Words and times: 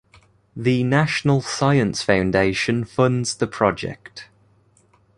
The 0.55 0.83
National 0.83 1.41
Science 1.41 2.01
Foundation 2.01 2.85
funds 2.85 3.35
the 3.35 3.45
project. 3.45 4.29